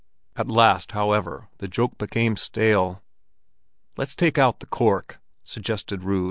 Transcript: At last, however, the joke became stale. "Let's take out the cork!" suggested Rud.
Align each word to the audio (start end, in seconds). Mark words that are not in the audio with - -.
At 0.35 0.47
last, 0.47 0.93
however, 0.93 1.47
the 1.59 1.67
joke 1.67 1.99
became 1.99 2.35
stale. 2.35 3.03
"Let's 3.97 4.15
take 4.15 4.39
out 4.39 4.59
the 4.59 4.65
cork!" 4.65 5.19
suggested 5.43 6.03
Rud. 6.03 6.19